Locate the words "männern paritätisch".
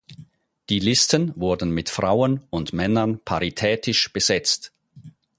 2.73-4.11